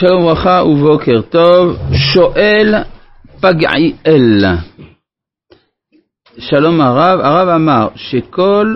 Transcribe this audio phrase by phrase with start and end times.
[0.00, 2.74] שלום וברכה ובוקר טוב, שואל
[3.40, 4.44] פגעיאל.
[6.38, 8.74] שלום הרב, הרב אמר שכל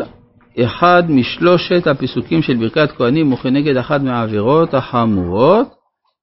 [0.64, 5.68] אחד משלושת הפסוקים של ברכת כהנים הוא כנגד אחת מהעבירות החמורות.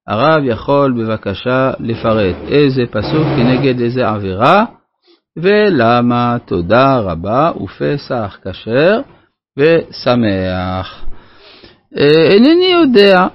[0.07, 4.65] הרב יכול בבקשה לפרט איזה פסוק כנגד איזה עבירה
[5.37, 6.37] ולמה.
[6.45, 9.01] תודה רבה ופסח כשר
[9.57, 11.05] ושמח.
[11.97, 13.27] אה, אינני יודע,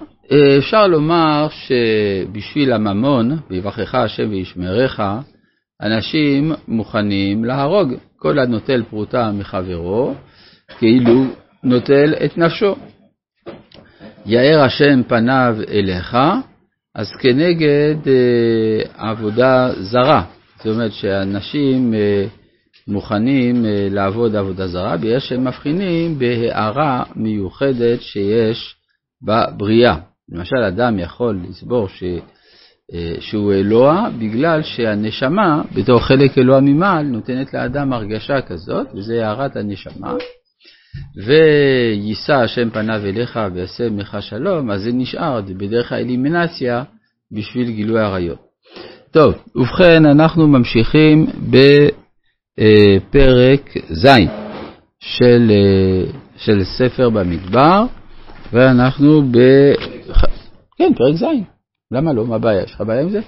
[0.58, 5.00] אפשר לומר שבשביל הממון, ויברכך השם וישמרך,
[5.82, 7.94] אנשים מוכנים להרוג.
[8.16, 10.14] כל הנוטל פרוטה מחברו,
[10.78, 11.24] כאילו
[11.62, 12.76] נוטל את נפשו.
[14.26, 16.16] יאר השם פניו אליך,
[16.94, 20.24] אז כנגד אה, עבודה זרה.
[20.56, 22.26] זאת אומרת שאנשים אה,
[22.88, 28.76] מוכנים אה, לעבוד עבודה זרה, בגלל שהם מבחינים בהערה מיוחדת שיש
[29.22, 29.96] בבריאה.
[30.32, 32.02] למשל, אדם יכול לסבור ש...
[32.94, 39.56] אה, שהוא אלוה בגלל שהנשמה, בתור חלק אלוה ממעל, נותנת לאדם הרגשה כזאת, וזה הערת
[39.56, 40.14] הנשמה.
[41.26, 46.82] ויישא השם פניו אליך ויעשה ממך שלום, אז זה נשאר בדרך האלימינציה
[47.32, 48.38] בשביל גילוי עריות.
[49.10, 51.26] טוב, ובכן, אנחנו ממשיכים
[52.58, 54.06] בפרק ז'
[55.00, 56.04] של, אה,
[56.36, 57.84] של ספר במדבר,
[58.52, 59.38] ואנחנו ב...
[60.78, 61.24] כן, פרק ז',
[61.92, 62.26] למה לא?
[62.26, 62.62] מה הבעיה?
[62.62, 63.20] יש לך בעיה עם זה?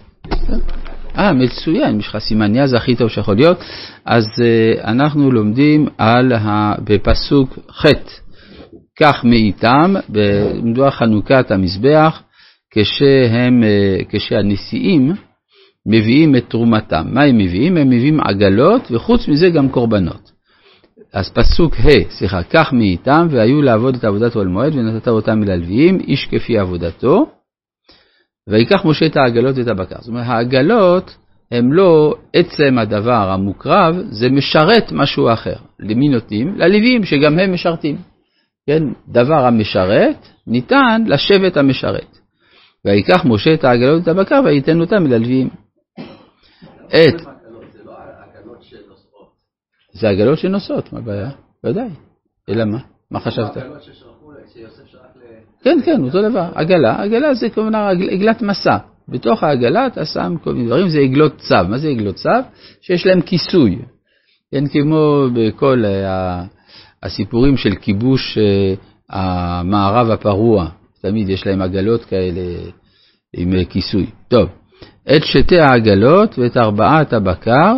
[1.19, 3.59] אה, מצוין, יש לך סימניה זה הכי טוב שיכול להיות.
[4.05, 6.75] אז uh, אנחנו לומדים על ה...
[6.85, 7.87] בפסוק ח'
[9.01, 12.23] כך מאיתם, במדוע חנוכת המזבח,
[12.71, 15.13] כשהם, uh, כשהנשיאים
[15.87, 17.07] מביאים את תרומתם.
[17.07, 17.77] מה הם מביאים?
[17.77, 20.31] הם מביאים עגלות, וחוץ מזה גם קורבנות.
[21.15, 26.01] אז פסוק ה', סליחה, כך מאיתם, והיו לעבוד את עבודת אוהל מועד, ונתת אותם ללוויים,
[26.01, 27.38] איש כפי עבודתו.
[28.49, 29.97] ויקח משה את העגלות ואת הבקר.
[29.99, 31.17] זאת אומרת, העגלות
[31.53, 35.57] הם לא עצם הדבר המוקרב, זה משרת משהו אחר.
[35.81, 36.55] למי נותנים?
[36.57, 37.97] ללוויים, שגם הם משרתים.
[38.67, 42.19] כן, דבר המשרת ניתן לשבט המשרת.
[42.85, 45.49] ויקח משה את העגלות ואת הבקר וייתן אותם ללוויים.
[46.89, 47.23] את...
[49.93, 51.31] זה עגלות שנוסעות, מה הבעיה?
[51.65, 51.89] ודאי.
[52.49, 52.79] אלא מה?
[53.11, 53.57] מה חשבת?
[55.69, 56.49] כן, כן, אותו דבר.
[56.55, 57.75] עגלה, עגלה זה כמובן
[58.11, 58.77] עגלת מסע.
[59.09, 61.55] בתוך העגלה אתה שם כל מיני דברים, זה עגלות צו.
[61.69, 62.31] מה זה עגלות צו?
[62.81, 63.79] שיש להם כיסוי.
[64.53, 65.85] כן, כמו בכל
[67.03, 68.75] הסיפורים של כיבוש אה,
[69.11, 70.69] המערב הפרוע,
[71.03, 72.41] תמיד יש להם עגלות כאלה
[73.37, 74.07] עם כיסוי.
[74.29, 74.49] טוב,
[75.17, 77.75] את שתי העגלות ואת ארבעת הבקר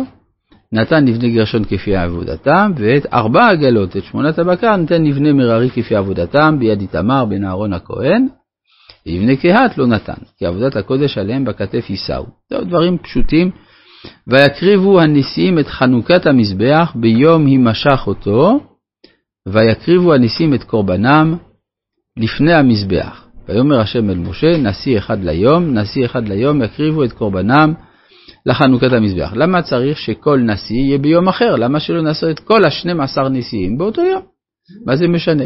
[0.73, 5.95] נתן לבני גרשון כפי עבודתם, ואת ארבע עגלות, את שמונת הבקר, נתן לבני מררי כפי
[5.95, 8.27] עבודתם, ביד איתמר בן אהרון הכהן,
[9.05, 12.25] ולבני קהת לא נתן, כי עבודת הקודש עליהם בכתף יישאו.
[12.49, 13.51] טוב, דברים פשוטים.
[14.27, 18.59] ויקריבו הנשיאים את חנוכת המזבח ביום הימשך אותו,
[19.47, 21.37] ויקריבו הנשיאים את קורבנם
[22.17, 23.27] לפני המזבח.
[23.47, 27.73] ויאמר השם אל משה, נשיא אחד ליום, נשיא אחד ליום, יקריבו את קורבנם
[28.45, 29.33] לחנוכת המזבח.
[29.35, 31.55] למה צריך שכל נשיא יהיה ביום אחר?
[31.55, 34.21] למה שלא נעשה את כל השנים עשר נשיאים באותו יום?
[34.85, 35.43] מה זה משנה?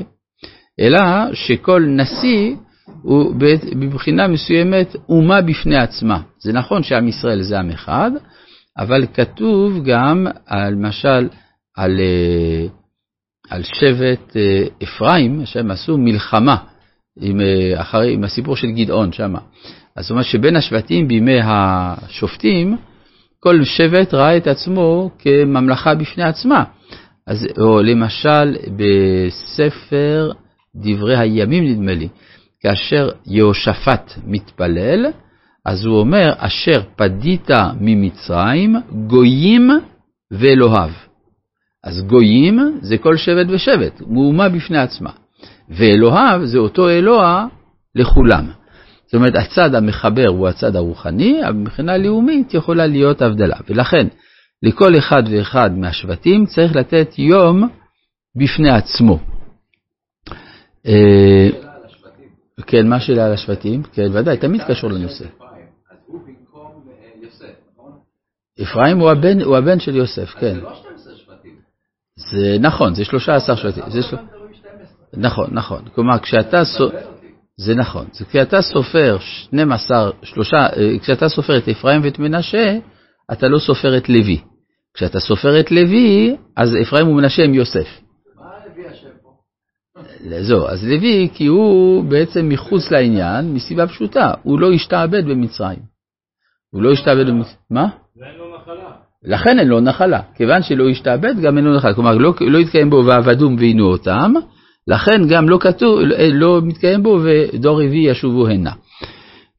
[0.80, 1.00] אלא
[1.34, 2.56] שכל נשיא
[3.02, 3.36] הוא
[3.76, 6.22] מבחינה מסוימת אומה בפני עצמה.
[6.40, 8.12] זה נכון שעם ישראל זה עם אחד,
[8.78, 11.30] אבל כתוב גם, למשל,
[11.78, 12.68] על, אה,
[13.50, 16.58] על שבט אה, אפרים, שהם עשו מלחמה
[17.22, 19.40] עם, אה, אחרי, עם הסיפור של גדעון שמה.
[19.96, 22.78] אז זאת אומרת שבין השבטים בימי השופטים,
[23.40, 26.64] כל שבט ראה את עצמו כממלכה בפני עצמה.
[27.28, 30.32] אז, או למשל בספר
[30.76, 32.08] דברי הימים נדמה לי,
[32.62, 35.06] כאשר יהושפט מתפלל,
[35.66, 38.76] אז הוא אומר, אשר פדית ממצרים,
[39.08, 39.70] גויים
[40.32, 40.90] ואלוהיו.
[41.84, 45.10] אז גויים זה כל שבט ושבט, מאומה בפני עצמה.
[45.70, 47.48] ואלוהיו זה אותו אלוה
[47.96, 48.46] לכולם.
[49.06, 53.58] זאת אומרת, הצד המחבר הוא הצד הרוחני, אבל מבחינה לאומית יכולה להיות הבדלה.
[53.70, 54.08] ולכן,
[54.64, 57.70] לכל אחד ואחד מהשבטים צריך לתת יום
[58.36, 59.20] בפני עצמו.
[60.88, 61.50] אה,
[62.68, 63.84] כן, מה השאלה על השבטים?
[63.84, 65.26] כן, ודאי, תמיד קשור לנושא.
[68.62, 70.58] אפרים הוא הבן, הוא הבן של יוסף, כן.
[72.16, 73.84] זה נכון, זה 13 שבטים.
[75.14, 75.82] נכון, נכון.
[75.96, 76.66] כלומר, כשאתה...
[77.58, 78.06] זה נכון.
[78.14, 82.78] זה כי אתה סופר 12, שלושה, אה, כשאתה סופר את אפרים ואת מנשה,
[83.32, 84.42] אתה לא סופר את לוי.
[84.94, 87.88] כשאתה סופר את לוי, אז אפרים ומנשה הם יוסף.
[88.36, 90.42] מה לוי אשם פה?
[90.42, 95.80] זהו, אז לוי, כי הוא בעצם מחוץ לעניין, מסיבה פשוטה, הוא לא השתעבד במצרים.
[96.72, 97.88] הוא לא השתעבד במצרים, מה?
[98.18, 98.92] ואין לו נחלה.
[99.24, 102.90] לכן אין לו נחלה, כיוון שלא השתעבד גם אין לו נחלה, כלומר לא, לא התקיים
[102.90, 104.34] בו ועבדום ועינו אותם,
[104.88, 106.00] לכן גם לא כתוב,
[106.34, 108.72] לא מתקיים בו ודור רביעי ישובו הנה.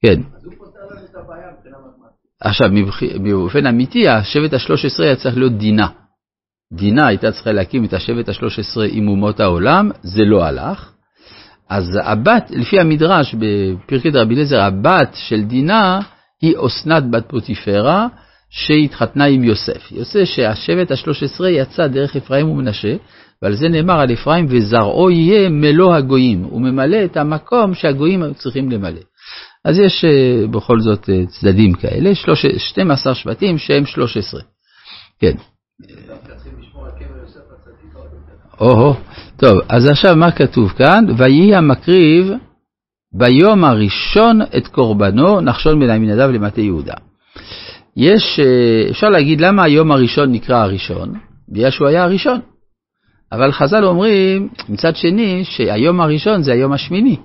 [0.02, 0.20] כן.
[2.40, 2.70] עכשיו,
[3.23, 5.87] באופן אמיתי, השבט השלוש עשרה היה צריך להיות דינה.
[6.73, 10.93] דינה הייתה צריכה להקים את השבט השלוש עשרה עם אומות העולם, זה לא הלך.
[11.69, 16.00] אז הבת, לפי המדרש בפרקי דרבי אליעזר, הבת של דינה
[16.43, 18.06] היא אסנת בת פוטיפרה,
[18.50, 19.93] שהתחתנה עם יוסף.
[19.93, 22.96] יוצא שהשבט השלוש עשרה יצא דרך אפרים ומנשה,
[23.43, 26.43] ועל זה נאמר על אפרים, וזרעו יהיה מלוא הגויים.
[26.43, 29.00] הוא ממלא את המקום שהגויים צריכים למלא.
[29.65, 32.11] אז יש אה, בכל זאת אה, צדדים כאלה,
[32.56, 34.41] 12 שבטים שהם 13.
[35.19, 35.33] כן.
[38.61, 38.94] או-הו,
[39.37, 41.05] טוב, אז עכשיו מה כתוב כאן?
[41.19, 42.33] ויהי המקריב
[43.12, 46.94] ביום הראשון את קורבנו, נחשון בן עמינדב למטה יהודה.
[47.97, 51.15] יש, אה, אפשר להגיד למה היום הראשון נקרא הראשון?
[51.49, 52.41] בגלל שהוא היה הראשון.
[53.32, 57.17] אבל חז"ל אומרים, מצד שני, שהיום הראשון זה היום השמיני.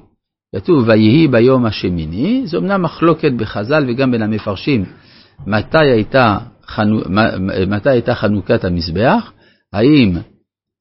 [0.56, 4.86] כתוב, ויהי ביום השמיני, זו אמנם מחלוקת בחז"ל וגם בין המפרשים,
[5.48, 7.01] מתי הייתה, חנו,
[7.68, 9.31] מתי הייתה חנוכת המזבח,
[9.74, 10.18] האם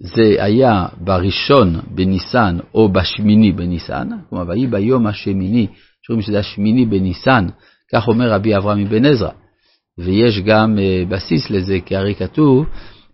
[0.00, 5.66] זה היה בראשון בניסן או בשמיני בניסן, כלומר, ויהי ביום השמיני,
[6.02, 7.46] שאומרים שזה השמיני בניסן,
[7.92, 9.30] כך אומר רבי אברהם אבן עזרא.
[9.98, 12.66] ויש גם אה, בסיס לזה, כי הרי כתוב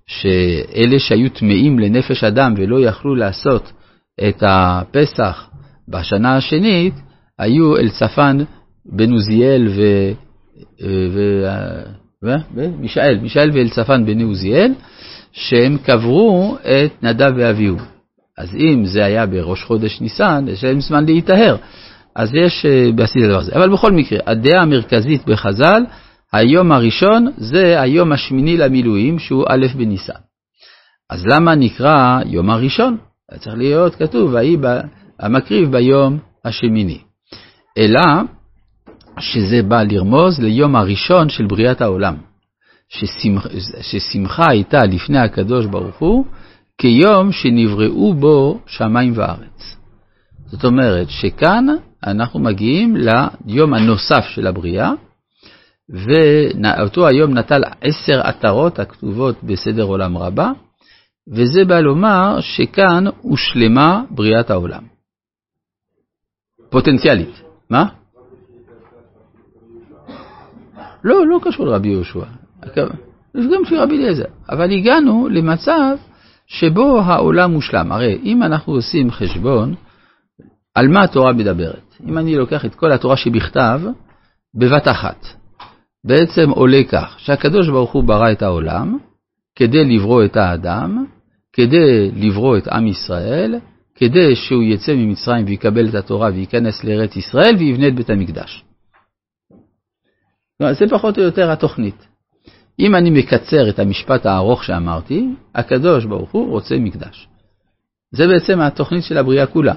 [0.08, 3.72] שאלה שהיו טמאים לנפש אדם ולא יכלו לעשות
[4.28, 5.48] את הפסח
[5.88, 6.94] בשנה השנית,
[7.38, 8.38] היו אלצפן
[8.86, 9.82] בן עוזיאל ו...
[10.82, 11.44] ו...
[12.24, 12.34] ו...
[12.54, 14.72] ומישאל, מישאל ואלצפן בן עוזיאל,
[15.32, 17.76] שהם קברו את נדב ואביהו.
[18.38, 21.56] אז אם זה היה בראש חודש ניסן, יש להם זמן להיטהר.
[22.16, 23.52] אז יש אה, בסיס לדבר הזה.
[23.54, 25.84] אבל בכל מקרה, הדעה המרכזית בחז"ל,
[26.32, 30.20] היום הראשון זה היום השמיני למילואים, שהוא א' בניסן.
[31.10, 32.96] אז למה נקרא יום הראשון?
[33.38, 34.56] צריך להיות כתוב, ויהי
[35.20, 36.98] המקריב ביום השמיני.
[37.78, 38.00] אלא
[39.18, 42.16] שזה בא לרמוז ליום הראשון של בריאת העולם.
[42.88, 43.46] ששמח,
[43.80, 46.24] ששמחה הייתה לפני הקדוש ברוך הוא
[46.78, 49.76] כיום שנבראו בו שמיים וארץ.
[50.46, 51.66] זאת אומרת שכאן
[52.06, 54.92] אנחנו מגיעים ליום הנוסף של הבריאה,
[55.88, 60.52] ואותו היום נטל עשר עטרות הכתובות בסדר עולם רבה,
[61.28, 64.82] וזה בא לומר שכאן הושלמה בריאת העולם.
[66.70, 67.42] פוטנציאלית.
[67.70, 67.86] מה?
[71.04, 72.24] לא, לא קשור לרבי יהושע.
[73.34, 74.24] גם של רבי אליעזר.
[74.50, 75.96] אבל הגענו למצב
[76.46, 77.92] שבו העולם מושלם.
[77.92, 79.74] הרי אם אנחנו עושים חשבון,
[80.74, 81.94] על מה התורה מדברת?
[82.06, 83.80] אם אני לוקח את כל התורה שבכתב,
[84.54, 85.26] בבת אחת,
[86.06, 88.98] בעצם עולה כך, שהקדוש ברוך הוא ברא את העולם,
[89.54, 91.06] כדי לברוא את האדם,
[91.52, 93.54] כדי לברוא את עם ישראל,
[93.94, 98.64] כדי שהוא יצא ממצרים ויקבל את התורה וייכנס לארץ ישראל ויבנה את בית המקדש.
[100.72, 102.06] זה פחות או יותר התוכנית.
[102.80, 107.28] אם אני מקצר את המשפט הארוך שאמרתי, הקדוש ברוך הוא רוצה מקדש.
[108.10, 109.74] זה בעצם התוכנית של הבריאה כולה.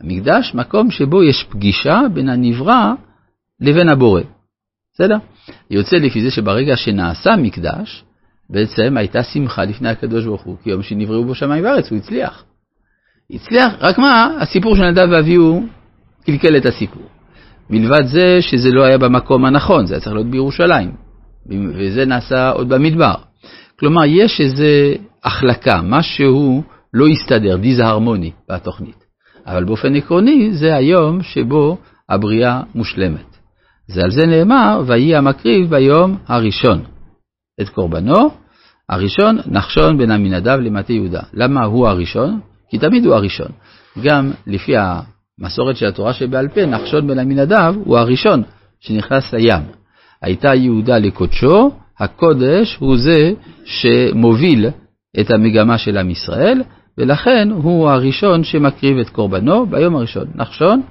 [0.00, 2.92] המקדש, מקום שבו יש פגישה בין הנברא
[3.60, 4.22] לבין הבורא.
[4.94, 5.16] בסדר?
[5.70, 8.04] יוצא לפי זה שברגע שנעשה מקדש,
[8.50, 12.44] בעצם הייתה שמחה לפני הקדוש ברוך הוא, כי יום שנבראו בו שמיים וארץ, הוא הצליח.
[13.30, 15.62] הצליח, רק מה, הסיפור של נדב ואביהו
[16.26, 17.02] קלקל את הסיפור.
[17.70, 20.92] מלבד זה שזה לא היה במקום הנכון, זה היה צריך להיות בירושלים,
[21.48, 23.14] וזה נעשה עוד במדבר.
[23.78, 26.62] כלומר, יש איזה החלקה, משהו
[26.94, 29.04] לא הסתדר, דיסהרמוני בתוכנית.
[29.46, 31.78] אבל באופן עקרוני, זה היום שבו
[32.08, 33.33] הבריאה מושלמת.
[33.88, 36.84] זה על זה נאמר, ויהי המקריב ביום הראשון.
[37.60, 38.30] את קורבנו,
[38.88, 41.22] הראשון נחשון בן עמינדב למטה יהודה.
[41.34, 42.40] למה הוא הראשון?
[42.70, 43.48] כי תמיד הוא הראשון.
[44.02, 48.42] גם לפי המסורת של התורה שבעל פה, נחשון בן עמינדב הוא הראשון
[48.80, 49.62] שנכנס לים.
[50.22, 53.32] הייתה יהודה לקודשו, הקודש הוא זה
[53.64, 54.66] שמוביל
[55.20, 56.62] את המגמה של עם ישראל,
[56.98, 60.26] ולכן הוא הראשון שמקריב את קורבנו ביום הראשון.
[60.34, 60.82] נחשון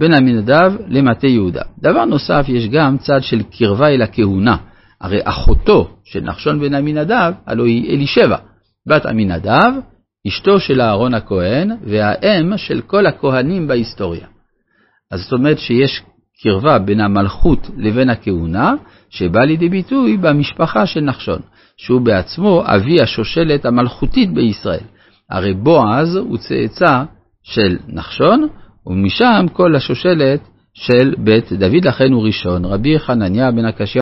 [0.00, 1.62] בן עמינדב למטה יהודה.
[1.78, 4.56] דבר נוסף, יש גם צד של קרבה אל הכהונה.
[5.00, 8.36] הרי אחותו של נחשון בן עמינדב, הלוא היא אלישבע,
[8.88, 9.72] בת עמינדב,
[10.28, 14.26] אשתו של אהרון הכהן והאם של כל הכהנים בהיסטוריה.
[15.10, 16.02] אז זאת אומרת שיש
[16.42, 18.74] קרבה בין המלכות לבין הכהונה,
[19.10, 21.40] שבא לידי ביטוי במשפחה של נחשון,
[21.76, 24.84] שהוא בעצמו אבי השושלת המלכותית בישראל.
[25.30, 27.02] הרי בועז הוא צאצא
[27.42, 28.48] של נחשון,
[28.86, 30.40] ומשם כל השושלת
[30.74, 32.64] של בית דוד, לכן הוא ראשון.
[32.64, 33.86] רבי חנניה בן הקשיא